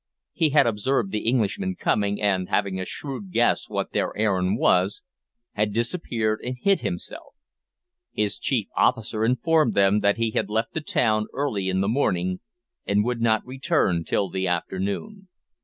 He 0.33 0.49
had 0.49 0.65
observed 0.65 1.11
the 1.11 1.27
Englishmen 1.29 1.75
coming, 1.75 2.19
and, 2.19 2.49
having 2.49 2.79
a 2.79 2.85
shrewd 2.85 3.31
guess 3.31 3.69
what 3.69 3.91
their 3.91 4.17
errand 4.17 4.57
was, 4.57 5.03
had 5.51 5.71
disappeared 5.73 6.39
and 6.43 6.57
hid 6.59 6.79
himself. 6.79 7.35
His 8.11 8.39
chief 8.39 8.67
officer 8.75 9.23
informed 9.23 9.75
them 9.75 9.99
that 9.99 10.17
he 10.17 10.31
had 10.31 10.49
left 10.49 10.73
the 10.73 10.81
town 10.81 11.27
early 11.33 11.69
in 11.69 11.81
the 11.81 11.87
morning, 11.87 12.39
and 12.83 13.03
would 13.05 13.21
not 13.21 13.45
return 13.45 14.03
till 14.03 14.27
the 14.31 14.47
afternoon. 14.47 15.27